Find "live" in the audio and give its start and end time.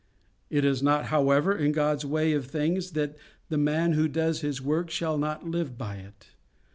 5.47-5.77